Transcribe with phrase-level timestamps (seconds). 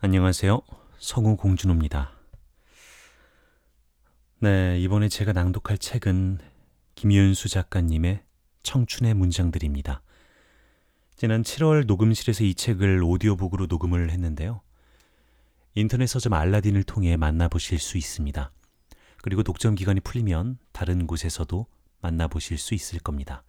[0.00, 0.60] 안녕하세요.
[0.98, 2.12] 성우 공준호입니다.
[4.38, 6.38] 네, 이번에 제가 낭독할 책은
[6.94, 8.22] 김윤수 작가님의
[8.62, 10.02] 청춘의 문장들입니다.
[11.16, 14.60] 지난 7월 녹음실에서 이 책을 오디오북으로 녹음을 했는데요.
[15.74, 18.52] 인터넷 서점 알라딘을 통해 만나보실 수 있습니다.
[19.20, 21.66] 그리고 독점 기간이 풀리면 다른 곳에서도
[22.02, 23.42] 만나보실 수 있을 겁니다.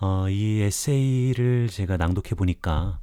[0.00, 3.00] 어, 이 에세이를 제가 낭독해 보니까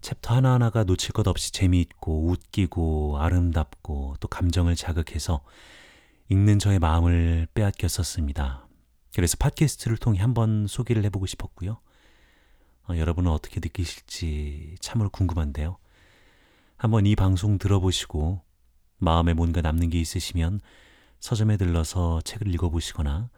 [0.00, 5.42] 챕터 하나하나가 놓칠 것 없이 재미있고 웃기고 아름답고 또 감정을 자극해서
[6.28, 8.66] 읽는 저의 마음을 빼앗겼었습니다.
[9.14, 11.78] 그래서 팟캐스트를 통해 한번 소개를 해보고 싶었고요.
[12.88, 15.78] 어, 여러분은 어떻게 느끼실지 참으로 궁금한데요.
[16.76, 18.42] 한번 이 방송 들어보시고
[18.98, 20.60] 마음에 뭔가 남는 게 있으시면
[21.20, 23.30] 서점에 들러서 책을 읽어보시거나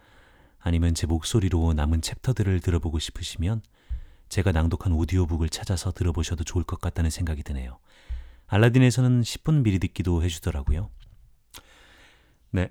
[0.59, 3.63] 아니면 제 목소리로 남은 챕터들을 들어보고 싶으시면
[4.29, 7.79] 제가 낭독한 오디오북을 찾아서 들어보셔도 좋을 것 같다는 생각이 드네요.
[8.47, 10.91] 알라딘에서는 10분 미리 듣기도 해주더라고요.
[12.51, 12.71] 네,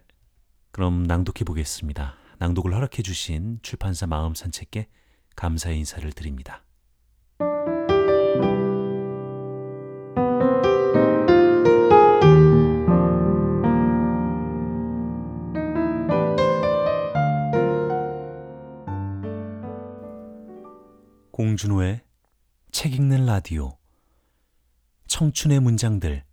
[0.71, 2.15] 그럼 낭독해 보겠습니다.
[2.39, 4.87] 낭독을 허락해 주신 출판사 마음 산책께
[5.35, 6.63] 감사의 인사를 드립니다.
[21.47, 22.03] 공준호의
[22.71, 23.77] 책 읽는 라디오.
[25.07, 26.25] 청춘의 문장들.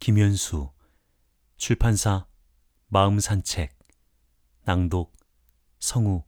[0.00, 0.72] 김현수.
[1.58, 2.26] 출판사
[2.86, 3.78] 마음산책.
[4.62, 5.14] 낭독
[5.78, 6.24] 성우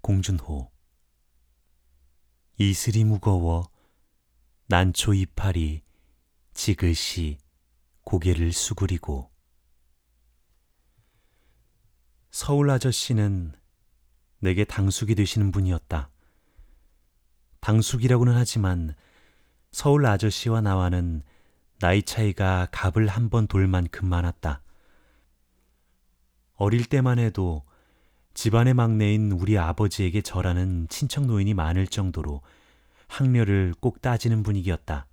[0.00, 0.72] 공준호.
[2.56, 3.68] 이슬이 무거워
[4.68, 5.82] 난초 이파리
[6.54, 7.36] 지그시
[8.04, 9.30] 고개를 수그리고.
[12.30, 13.52] 서울 아저씨는
[14.38, 16.10] 내게 당숙이 되시는 분이었다.
[17.60, 18.94] 당숙이라고는 하지만
[19.70, 21.22] 서울 아저씨와 나와는
[21.80, 24.62] 나이 차이가 갑을 한 번 돌 만큼 많았다.
[26.54, 27.64] 어릴 때만 해도
[28.34, 32.42] 집안의 막내인 우리 아버지에게 절하는 친척 노인이 많을 정도로
[33.08, 35.06] 학렬을 꼭 따지는 분위기였다.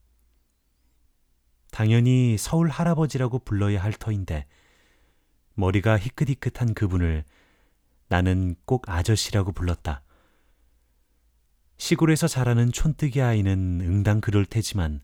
[1.71, 4.45] 당연히 서울 할아버지라고 불러야 할 터인데
[5.55, 7.23] 머리가 희끗희끗한 그분을
[8.07, 10.01] 나는 꼭 아저씨라고 불렀다.
[11.77, 15.01] 시골에서 자라는 촌뜨기 아이는 응당 그럴 테지만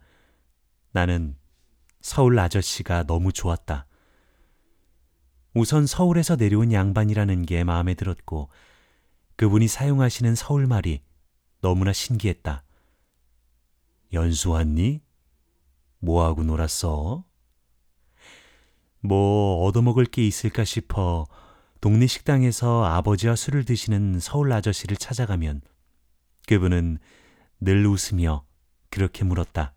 [0.91, 1.35] 나는
[2.01, 3.85] 서울 아저씨가 너무 좋았다.
[5.53, 8.49] 우선 서울에서 내려온 양반이라는 게 마음에 들었고
[9.35, 11.01] 그분이 사용하시는 서울말이
[11.61, 12.63] 너무나 신기했다.
[14.13, 15.01] 연수 왔니?
[15.99, 17.25] 뭐하고 놀았어?
[19.01, 21.25] 뭐 얻어먹을 게 있을까 싶어
[21.81, 25.61] 동네 식당에서 아버지와 술을 드시는 서울 아저씨를 찾아가면
[26.51, 26.97] 그분은
[27.61, 28.45] 늘 웃으며
[28.89, 29.73] 그렇게 물었다.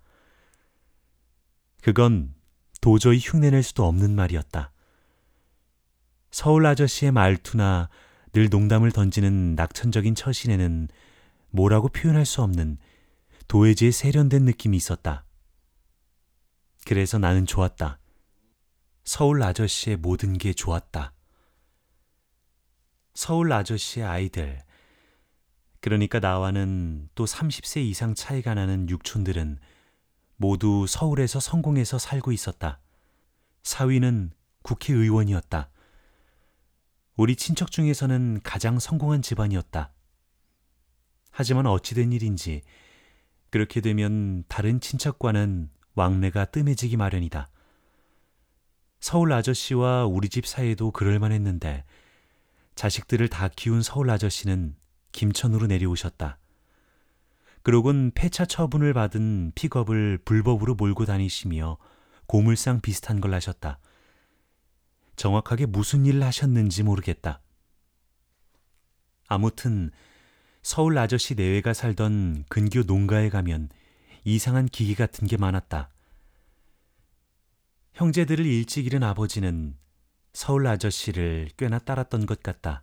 [1.82, 2.34] 그건
[2.80, 4.72] 도저히 흉내낼 수도 없는 말이었다.
[6.32, 7.88] 서울 아저씨의 말투나
[8.32, 10.88] 늘 농담을 던지는 낙천적인 처신에는
[11.50, 12.78] 뭐라고 표현할 수 없는
[13.46, 15.24] 도해지의 세련된 느낌이 있었다.
[16.84, 18.00] 그래서 나는 좋았다.
[19.04, 21.12] 서울 아저씨의 모든 게 좋았다.
[23.14, 24.60] 서울 아저씨의 아이들,
[25.84, 29.58] 그러니까 나와는 또 30세 이상 차이가 나는 육촌들은
[30.36, 32.80] 모두 서울에서 성공해서 살고 있었다.
[33.64, 34.30] 사위는
[34.62, 35.68] 국회의원이었다.
[37.16, 39.92] 우리 친척 중에서는 가장 성공한 집안이었다.
[41.30, 42.62] 하지만 어찌된 일인지
[43.50, 47.50] 그렇게 되면 다른 친척과는 왕래가 뜸해지기 마련이다.
[49.00, 51.84] 서울 아저씨와 우리 집 사이도 그럴만 했는데
[52.74, 54.76] 자식들을 다 키운 서울 아저씨는
[55.14, 56.38] 김천으로 내려오셨다.
[57.62, 61.78] 그러곤 폐차 처분을 받은 픽업을 불법으로 몰고 다니시며
[62.26, 63.78] 고물상 비슷한 걸 하셨다.
[65.16, 67.40] 정확하게 무슨 일을 하셨는지 모르겠다.
[69.26, 69.90] 아무튼
[70.62, 73.70] 서울 아저씨 내외가 살던 근교 농가에 가면
[74.24, 75.90] 이상한 기계 같은 게 많았다.
[77.94, 79.78] 형제들을 일찍 잃은 아버지는
[80.32, 82.82] 서울 아저씨를 꽤나 따랐던 것 같다.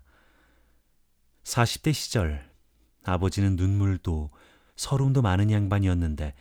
[1.43, 2.49] 40대 시절
[3.03, 4.31] 아버지는 눈물도
[4.75, 6.33] 서름도 많은 양반이었는데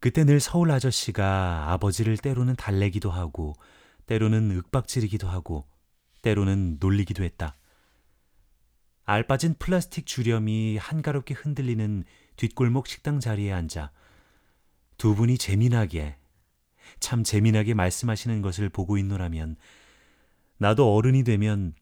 [0.00, 3.54] 그때 늘 서울 아저씨가 아버지를 때로는 달래기도 하고
[4.06, 5.68] 때로는 윽박지르기도 하고
[6.22, 7.56] 때로는 놀리기도 했다.
[9.04, 12.04] 알빠진 플라스틱 주렴이 한가롭게 흔들리는
[12.36, 13.90] 뒷골목 식당 자리에 앉아
[14.98, 16.16] 두 분이 재미나게
[17.00, 19.56] 참 재미나게 말씀하시는 것을 보고 있노라면
[20.58, 21.74] 나도 어른이 되면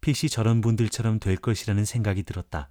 [0.00, 2.70] 핏이 저런 분들처럼 될 것이라는 생각이 들었다.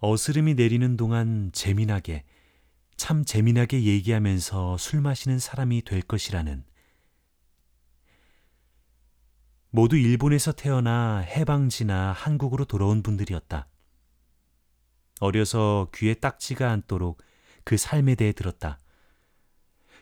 [0.00, 2.24] 어스름이 내리는 동안 재미나게
[2.96, 6.64] 참 재미나게 얘기하면서 술 마시는 사람이 될 것이라는
[9.70, 13.68] 모두 일본에서 태어나 해방지나 한국으로 돌아온 분들이었다.
[15.20, 17.22] 어려서 귀에 딱지가 않도록
[17.64, 18.78] 그 삶에 대해 들었다.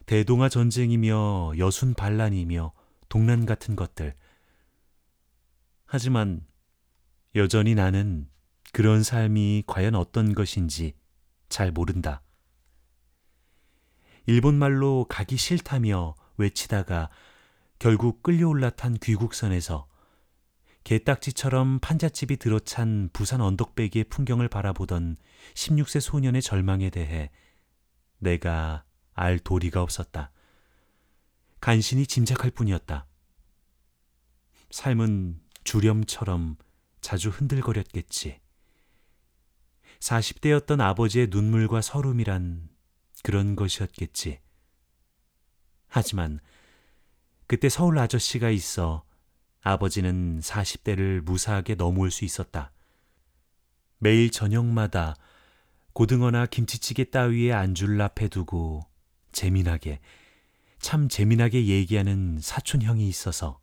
[0.05, 2.73] 대동아 전쟁이며 여순 반란이며
[3.09, 4.15] 동란 같은 것들.
[5.87, 6.45] 하지만
[7.35, 8.29] 여전히 나는
[8.73, 10.95] 그런 삶이 과연 어떤 것인지
[11.49, 12.23] 잘 모른다.
[14.27, 17.09] 일본말로 가기 싫다며 외치다가
[17.79, 19.89] 결국 끌려 올라탄 귀국선에서
[20.85, 25.17] 개딱지처럼 판잣집이 들어찬 부산 언덕배기의 풍경을 바라보던
[25.55, 27.31] 16세 소년의 절망에 대해
[28.19, 30.31] 내가 알 도리가 없었다.
[31.61, 33.07] 간신히 짐작할 뿐이었다.
[34.71, 36.57] 삶은 주렴처럼
[37.01, 38.41] 자주 흔들거렸겠지.
[39.99, 42.69] 40대였던 아버지의 눈물과 서름이란
[43.23, 44.41] 그런 것이었겠지.
[45.89, 46.39] 하지만
[47.47, 49.05] 그때 서울 아저씨가 있어
[49.61, 52.71] 아버지는 40대를 무사하게 넘어올 수 있었다.
[53.99, 55.17] 매일 저녁마다
[55.93, 58.87] 고등어나 김치찌개 따위에 안주를 앞에 두고
[59.33, 59.99] 재미나게,
[60.79, 63.59] 참 재미나게 얘기하는 사촌 형이 있어서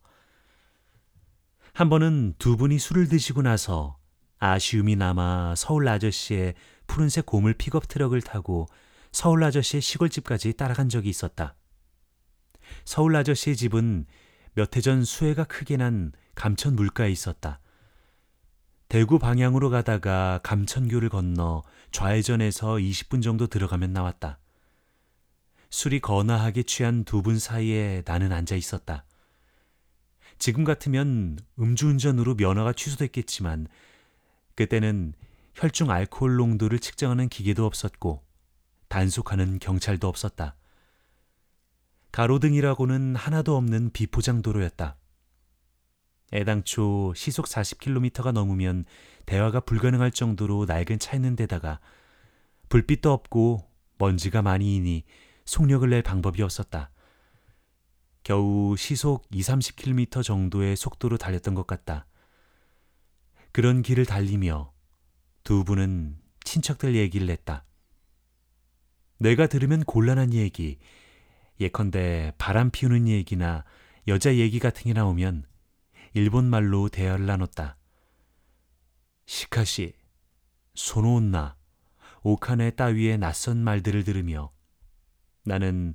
[1.74, 3.98] 한 번은 두 분이 술을 드시고 나서
[4.38, 6.54] 아쉬움이 남아 서울 아저씨의
[6.86, 8.66] 푸른색 고물 픽업 트럭을 타고
[9.10, 11.56] 서울 아저씨의 시골집까지 따라간 적이 있었다.
[12.84, 14.06] 서울 아저씨의 집은
[14.54, 17.58] 몇 해 전 수해가 크게 난 감천 물가에 있었다.
[18.88, 24.38] 대구 방향으로 가다가 감천교를 건너 좌회전에서 20분 정도 들어가면 나왔다.
[25.70, 29.04] 술이 거나하게 취한 두 분 사이에 나는 앉아 있었다.
[30.38, 33.66] 지금 같으면 음주운전으로 면허가 취소됐겠지만
[34.54, 35.14] 그때는
[35.54, 38.24] 혈중 알코올 농도를 측정하는 기계도 없었고
[38.88, 40.56] 단속하는 경찰도 없었다.
[42.12, 44.96] 가로등이라고는 하나도 없는 비포장 도로였다.
[46.32, 48.84] 애당초 시속 40km가 넘으면
[49.26, 51.80] 대화가 불가능할 정도로 낡은 차였는 데다가
[52.68, 55.04] 불빛도 없고 먼지가 많이 이니
[55.44, 56.90] 속력을 낼 방법이 없었다.
[58.24, 62.06] 겨우 시속 2, 30km 정도의 속도로 달렸던 것 같다.
[63.52, 64.72] 그런 길을 달리며
[65.44, 67.66] 두 분은 친척들 얘기를 했다.
[69.18, 70.78] 내가 들으면 곤란한 얘기,
[71.60, 73.64] 예컨대 바람 피우는 얘기나
[74.08, 75.46] 여자 얘기 같은 게 나오면
[76.14, 77.76] 일본 말로 대화를 나눴다.
[79.26, 79.94] 시카시,
[80.74, 81.56] 소노온나,
[82.22, 84.50] 오카네 따위의 낯선 말들을 들으며
[85.44, 85.94] 나는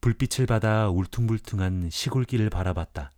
[0.00, 3.12] 불빛을 받아 울퉁불퉁한 시골길을 바라봤다.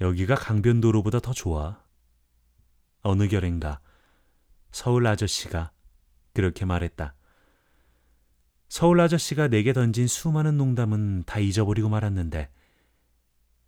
[0.00, 1.82] 여기가 강변도로보다 더 좋아.
[3.02, 3.80] 어느 결인가
[4.70, 5.72] 서울 아저씨가
[6.34, 7.14] 그렇게 말했다.
[8.68, 12.50] 서울 아저씨가 내게 던진 수많은 농담은 다 잊어버리고 말았는데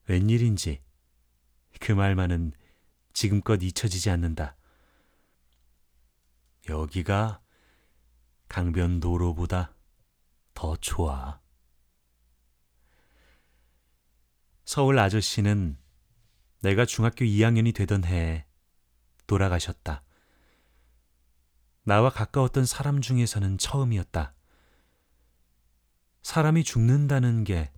[0.06, 0.82] 웬일인지
[1.80, 2.52] 그 말만은
[3.12, 4.56] 지금껏 잊혀지지 않는다.
[6.68, 7.40] 여기가
[8.48, 9.74] 강변도로보다
[10.54, 11.39] 더 좋아.
[14.72, 15.76] 서울 아저씨는
[16.60, 18.46] 내가 중학교 2학년이 되던 해에
[19.26, 20.04] 돌아가셨다.
[21.82, 24.32] 나와 가까웠던 사람 중에서는 처음이었다.
[26.22, 27.72] 사람이 죽는다는 게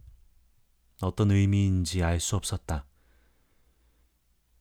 [1.01, 2.85] 어떤 의미인지 알 수 없었다.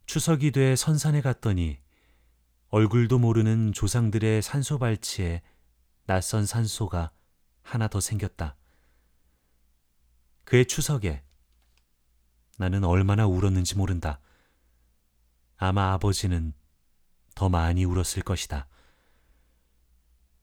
[0.05, 1.81] 추석이 돼 선산에 갔더니
[2.69, 5.41] 얼굴도 모르는 조상들의 산소 발치에
[6.05, 7.11] 낯선 산소가
[7.61, 8.55] 하나 더 생겼다.
[10.45, 11.25] 그의 추석에
[12.57, 14.19] 나는 얼마나 울었는지 모른다.
[15.57, 16.53] 아마 아버지는
[17.35, 18.67] 더 많이 울었을 것이다.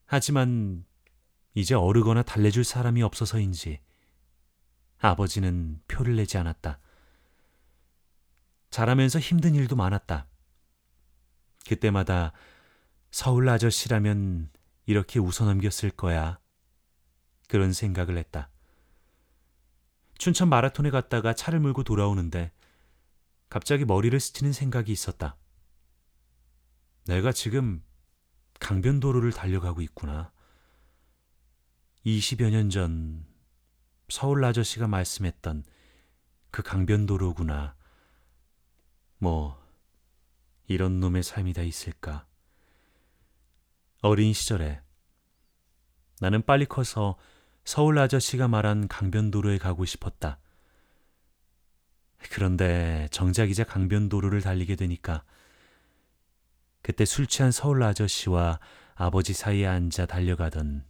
[0.07, 0.85] 하지만
[1.55, 3.81] 이제 어르거나 달래줄 사람이 없어서인지
[4.99, 6.81] 아버지는 표를 내지 않았다.
[8.71, 10.27] 자라면서 힘든 일도 많았다.
[11.67, 12.33] 그때마다
[13.11, 14.51] 서울 아저씨라면
[14.87, 16.39] 이렇게 웃어넘겼을 거야.
[17.49, 18.51] 그런 생각을 했다.
[20.19, 22.53] 춘천 마라톤에 갔다가 차를 몰고 돌아오는데
[23.49, 25.37] 갑자기 머리를 스치는 생각이 있었다.
[27.07, 27.83] 내가 지금
[28.61, 30.33] 강변도로를 달려가고 있구나.
[32.05, 33.27] 20여 년 전
[34.09, 35.65] 서울 아저씨가 말씀했던
[36.51, 37.77] 그 강변도로구나.
[39.19, 39.63] 뭐,
[40.67, 42.27] 이런 놈의 삶이 다 있을까.
[44.01, 44.81] 어린 시절에
[46.21, 47.17] 나는 빨리 커서
[47.69, 50.39] 서울 아저씨가 말한 강변도로에 가고 싶었다.
[52.31, 55.23] 그런데 정작 이제 강변도로를 달리게 되니까
[56.81, 58.59] 그때 술 취한 서울 아저씨와
[58.95, 60.87] 아버지 사이에 앉아 달려가던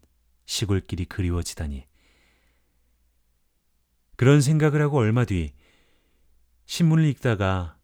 [0.47, 1.85] 시골길이 그리워지다니.
[4.15, 5.55] 그런 생각을 하고 얼마 뒤
[6.67, 7.77] 신문을 읽다가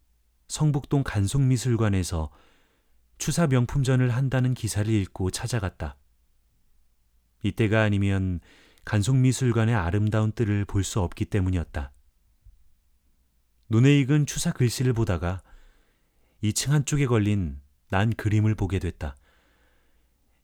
[0.46, 2.30] 성북동 간송미술관에서
[3.18, 5.96] 추사 명품전을 한다는 기사를 읽고 찾아갔다.
[7.42, 8.38] 이때가 아니면
[8.84, 11.92] 간송미술관의 아름다운 뜰을 볼 수 없기 때문이었다.
[13.70, 15.42] 눈에 익은 추사 글씨를 보다가
[16.42, 19.16] 2층 한쪽에 걸린 난 그림을 보게 됐다.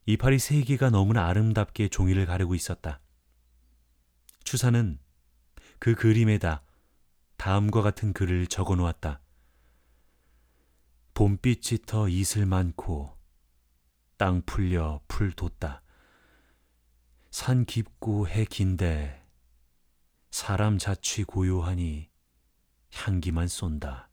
[0.07, 3.01] 이파리 세 개가 너무나 아름답게 종이를 가르고 있었다.
[4.45, 4.99] 추사는
[5.79, 6.63] 그 그림에다
[7.37, 9.21] 다음과 같은 글을 적어 놓았다.
[11.15, 13.17] 봄빛이 터 이슬 많고
[14.17, 15.83] 땅 풀려 풀 돋다.
[17.31, 19.25] 산 깊고 해 긴데
[20.31, 22.11] 사람 자취 고요하니
[22.93, 24.11] 향기만 쏜다.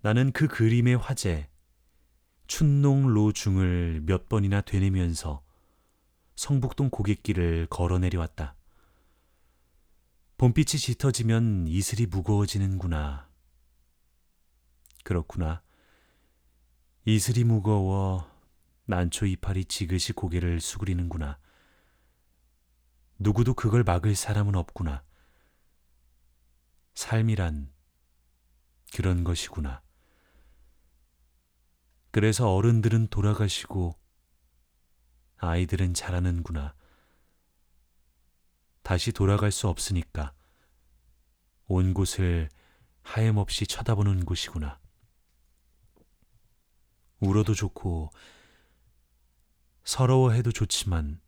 [0.00, 1.48] 나는 그 그림의 화제
[2.48, 5.44] 춘농 로중을 몇 번이나 되뇌면서
[6.34, 8.56] 성북동 고갯길을 걸어 내려왔다.
[10.38, 13.28] 봄빛이 짙어지면 이슬이 무거워지는구나.
[15.04, 15.62] 그렇구나.
[17.04, 18.37] 이슬이 무거워
[18.88, 21.38] 난초 이파리 지그시 고개를 수그리는구나.
[23.18, 25.04] 누구도 그걸 막을 사람은 없구나.
[26.94, 27.70] 삶이란
[28.94, 29.82] 그런 것이구나.
[32.10, 33.94] 그래서 어른들은 돌아가시고
[35.36, 36.74] 아이들은 자라는구나.
[38.80, 40.32] 다시 돌아갈 수 없으니까
[41.66, 42.48] 온 곳을
[43.02, 44.80] 하염없이 쳐다보는 곳이구나.
[47.20, 48.10] 울어도 좋고
[49.88, 51.18] 서러워해도 좋지만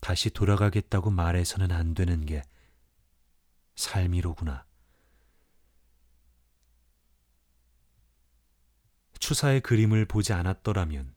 [0.00, 2.42] 다시 돌아가겠다고 말해서는 안 되는 게
[3.74, 4.64] 삶이로구나.
[9.18, 11.14] 추사의 그림을 보지 않았더라면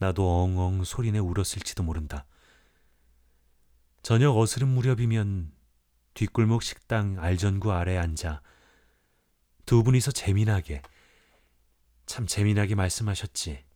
[0.00, 2.26] 나도 엉엉 소리내 울었을지도 모른다.
[4.02, 5.50] 저녁 어스름 무렵이면
[6.12, 8.42] 뒷골목 식당 알전구 아래 앉아
[9.64, 10.82] 두 분이서 재미나게
[12.04, 13.67] 참 재미나게 말씀하셨지.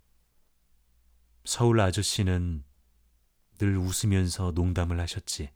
[1.44, 2.64] 서울 아저씨는
[3.58, 5.50] 늘 웃으면서 농담을 하셨지.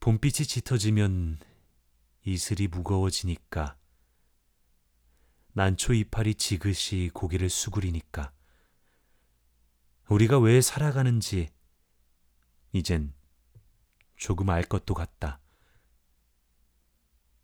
[0.00, 1.38] 봄빛이 짙어지면
[2.24, 3.76] 이슬이 무거워지니까
[5.52, 8.32] 난초 이파리 지그시 고개를 수그리니까
[10.08, 11.50] 우리가 왜 살아가는지
[12.72, 13.14] 이젠
[14.16, 15.40] 조금 알 것도 같다.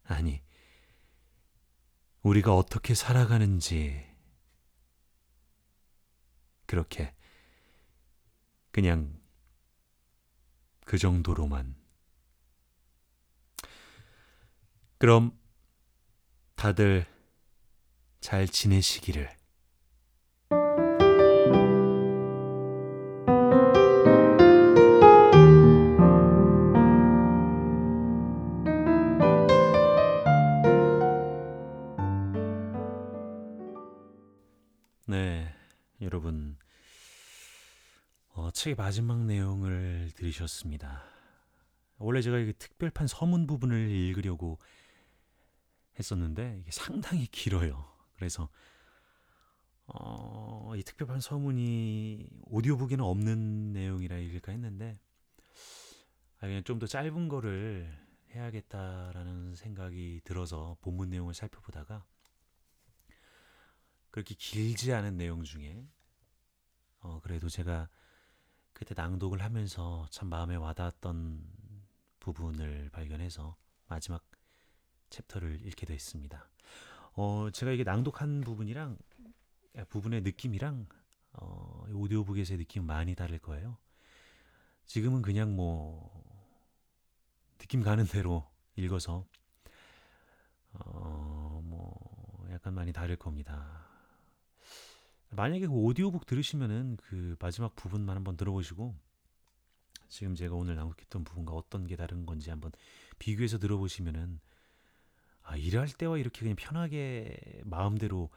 [0.04, 0.42] 아니,
[2.22, 4.07] 우리가 어떻게 살아가는지
[6.68, 7.14] 그렇게
[8.70, 9.18] 그냥
[10.84, 11.74] 그 정도로만.
[14.98, 15.36] 그럼
[16.54, 17.06] 다들
[18.20, 19.37] 잘 지내시기를.
[36.00, 36.56] 여러분.
[38.34, 41.02] 어, 책의 마지막 내용을 들으셨습니다.
[41.98, 44.58] 원래 제가 이게 특별판 서문 부분을 읽으려고
[45.98, 47.92] 했었는데 이게 상당히 길어요.
[48.14, 48.48] 그래서
[49.86, 55.00] 어, 이 특별판 서문이 오디오북에는 없는 내용이라 읽을까 했는데
[56.38, 57.92] 아, 그냥 좀 더 짧은 거를
[58.30, 62.06] 해야겠다라는 생각이 들어서 본문 내용을 살펴보다가
[64.10, 65.86] 그렇게 길지 않은 내용 중에
[67.00, 67.88] 어, 그래도 제가
[68.72, 71.44] 그때 낭독을 하면서 참 마음에 와닿았던
[72.20, 74.24] 부분을 발견해서 마지막
[75.10, 76.48] 챕터를 읽게 됐습니다.
[77.14, 78.98] 어, 제가 이게 낭독한 부분이랑
[79.88, 80.86] 부분의 느낌이랑
[81.32, 83.76] 어, 오디오북에서의 느낌 많이 다를 거예요.
[84.86, 86.10] 지금은 그냥 뭐
[87.58, 89.26] 느낌 가는 대로 읽어서
[90.72, 93.77] 어, 뭐 약간 많이 다를 겁니다.
[95.30, 98.94] 만약에 그 오디오북 들으시면은 그 마지막 부분만 한번 들어보시고
[100.08, 102.72] 지금 제가 오늘 낭독했던 부분과 어떤 게 다른 건지 한번
[103.18, 104.40] 비교해서 들어보시면은
[105.42, 108.30] 아, 일할 때와 이렇게 그냥 편하게 마음대로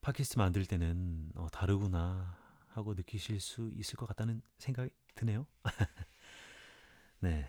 [0.00, 2.36] 팟캐스트 만들 때는 어, 다르구나
[2.68, 5.46] 하고 느끼실 수 있을 것 같다는 생각이 드네요.
[7.20, 7.48] 네.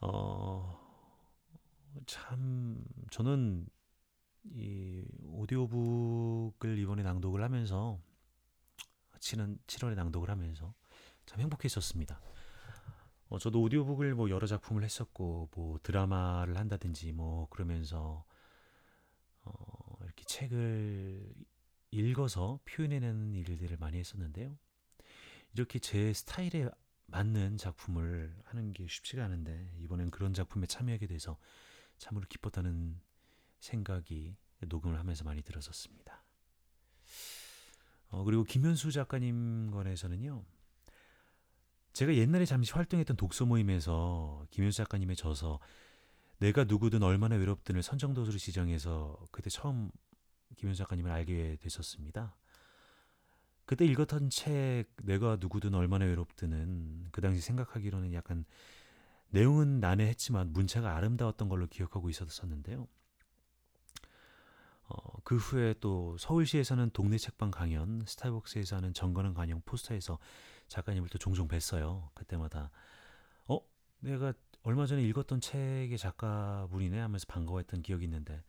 [0.00, 0.78] 어,
[2.06, 3.66] 참, 저는
[4.44, 7.98] 이 오디오북을 이번에 낭독을 하면서
[9.20, 10.74] 지난 7월에 낭독을 하면서
[11.26, 12.20] 참 행복했었습니다.
[13.28, 18.24] 어, 저도 오디오북을 뭐 여러 작품을 했었고 뭐 드라마를 한다든지 뭐 그러면서
[19.44, 21.34] 어, 이렇게 책을
[21.90, 24.58] 읽어서 표현해내는 일들을 많이 했었는데요.
[25.54, 26.68] 이렇게 제 스타일에
[27.06, 31.38] 맞는 작품을 하는 게 쉽지가 않은데 이번엔 그런 작품에 참여하게 돼서
[31.98, 33.00] 참으로 기뻤다는
[33.64, 36.22] 생각이 녹음을 하면서 많이 들었었습니다.
[38.08, 40.44] 어, 그리고 김현수 작가님 건에서는요.
[41.92, 45.60] 제가 옛날에 잠시 활동했던 독서 모임에서 김현수 작가님의 저서
[46.38, 49.90] 내가 누구든 얼마나 외롭든을 선정도수로 지정해서 그때 처음
[50.56, 52.36] 김현수 작가님을 알게 됐었습니다.
[53.64, 58.44] 그때 읽었던 책 내가 누구든 얼마나 외롭든은 그 당시 생각하기로는 약간
[59.30, 62.86] 내용은 난해했지만 문체가 아름다웠던 걸로 기억하고 있었었는데요.
[64.88, 70.18] 어, 그 후에 또 서울시에서는 동네 책방 강연, 스타벅스에서 하는 정거는 관영 포스터에서
[70.68, 72.10] 작가님을 또 종종 뵀어요.
[72.14, 72.70] 그때마다
[73.46, 73.60] 어
[74.00, 78.42] 내가 얼마 전에 읽었던 책의 작가분이네 하면서 반가워했던 기억이 있는데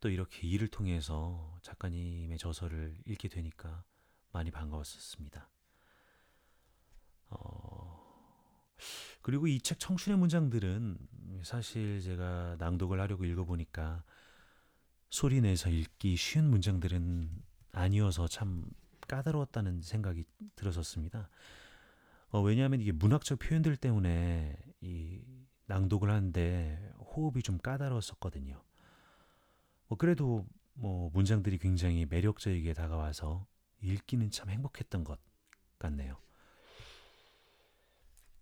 [0.00, 3.84] 또 이렇게 일을 통해서 작가님의 저서를 읽게 되니까
[4.32, 5.48] 많이 반가웠었습니다.
[7.30, 8.00] 어,
[9.22, 10.98] 그리고 이 책 청춘의 문장들은
[11.42, 14.02] 사실 제가 낭독을 하려고 읽어보니까
[15.10, 17.28] 소리 내서 읽기 쉬운 문장들은
[17.72, 18.64] 아니어서 참
[19.08, 20.24] 까다로웠다는 생각이
[20.54, 21.28] 들었었습니다.
[22.30, 25.20] 어, 왜냐하면 이게 문학적 표현들 때문에 이
[25.66, 28.62] 낭독을 하는데 호흡이 좀 까다로웠었거든요.
[29.88, 33.46] 뭐 그래도 뭐 문장들이 굉장히 매력적이게 다가와서
[33.82, 35.18] 읽기는 참 행복했던 것
[35.80, 36.18] 같네요.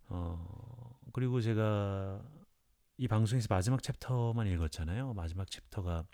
[0.09, 2.21] 어, 그리고 제가
[2.97, 5.13] 이 방송에서 마지막 챕터만 읽었잖아요.
[5.15, 6.05] 마지막 챕터가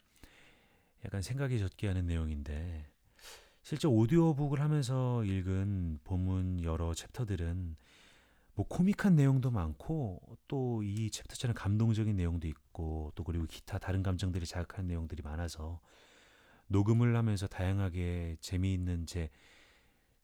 [1.05, 2.89] 약간 생각에 젖게 하는 내용인데
[3.61, 7.77] 실제 오디오북을 하면서 읽은 본문 여러 챕터들은
[8.55, 14.45] 뭐 코믹한 내용도 많고 또 이 챕터처럼 감동적인 내용도 있고 또 그리고 기타 다른 감정들을
[14.45, 15.81] 자극하는 내용들이 많아서
[16.67, 19.29] 녹음을 하면서 다양하게 재미있는 제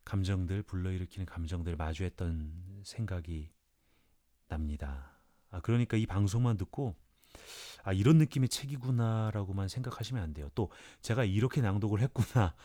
[0.06, 3.52] 감정들 불러일으키는 감정들 마주했던 생각이
[4.48, 5.20] 납니다.
[5.50, 6.96] 아 그러니까 이 방송만 듣고
[7.84, 10.50] 아 이런 느낌의 책이구나라고만 생각하시면 안 돼요.
[10.56, 12.56] 또 제가 이렇게 낭독을 했구나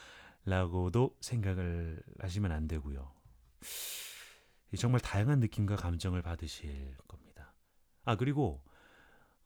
[0.44, 3.12] 라고도 생각을 하시면 안 되고요.
[4.76, 7.54] 정말 다양한 느낌과 감정을 받으실 겁니다.
[8.04, 8.62] 아, 그리고,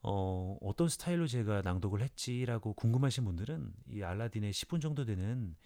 [0.03, 5.57] 어, 어떤 스타일로 제가 낭독을 했지라고 궁금하신 분들은 이 알라딘에 10분 정도 되는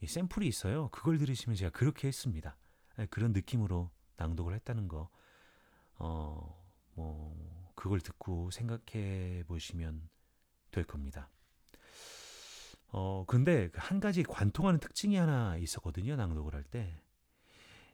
[0.00, 0.88] 이 샘플이 있어요.
[0.90, 2.56] 그걸 들으시면 제가 그렇게 했습니다.
[2.96, 5.08] 네, 그런 느낌으로 낭독을 했다는 거,
[5.98, 6.56] 어,
[6.94, 10.08] 뭐, 그걸 듣고 생각해 보시면
[10.72, 11.30] 될 겁니다.
[12.88, 17.00] 어, 근데 그한 가지 관통하는 특징이 하나 있었거든요, 낭독을 할 때.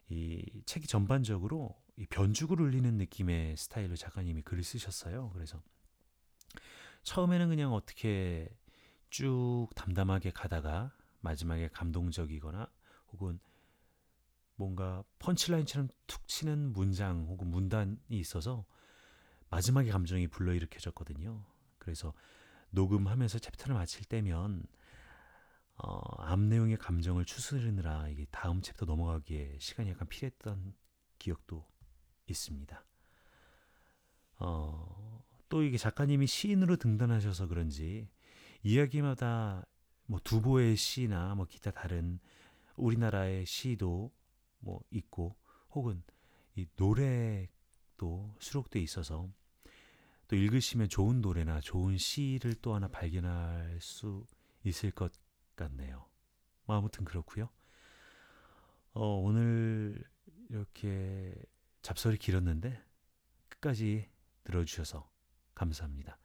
[0.09, 5.29] 이 책이 전반적으로 이 변죽을 울리는 느낌의 스타일로 작가님이 글을 쓰셨어요.
[5.33, 5.61] 그래서
[7.03, 8.49] 처음에는 그냥 어떻게
[9.11, 12.71] 쭉 담담하게 가다가 마지막에 감동적이거나
[13.11, 13.39] 혹은
[14.55, 18.65] 뭔가 punchline처럼 툭 치는 문장 혹은 문단이 있어서
[19.49, 21.45] 마지막에 감정이 불러일으켜졌거든요.
[21.77, 22.13] 그래서
[22.71, 24.65] 녹음하면서 챕터를 마칠 때면
[25.77, 30.73] 어, 앞 내용의 감정을 추스르느라 이게 다음 챕터 넘어가기에 시간이 약간 필요했던
[31.19, 31.67] 기억도
[32.27, 32.85] 있습니다.
[34.39, 38.09] 어, 또 이게 작가님이 시인으로 등단하셔서 그런지
[38.63, 39.65] 이야기마다
[40.05, 42.19] 뭐 두보의 시나 뭐 기타 다른
[42.75, 44.11] 우리나라의 시도
[44.59, 45.35] 뭐 있고
[45.71, 46.03] 혹은
[46.55, 47.49] 이 노래
[47.97, 49.29] 도 수록돼 있어서
[50.27, 54.25] 또 읽으시면 좋은 노래나 좋은 시를 또 하나 발견할 수
[54.63, 55.11] 있을 것
[55.55, 56.05] 같네요.
[56.65, 57.49] 뭐 아무튼 그렇고요.
[58.93, 60.03] 어, 오늘
[60.49, 61.35] 이렇게
[61.81, 62.81] 잡설이 길었는데
[63.49, 64.09] 끝까지
[64.43, 65.09] 들어주셔서
[65.53, 66.17] 감사합니다.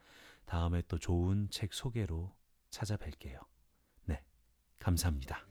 [0.47, 2.35] 다음에 또 좋은 책 소개로
[2.71, 3.45] 찾아뵐게요.
[4.07, 4.25] 네,
[4.79, 5.47] 감사합니다.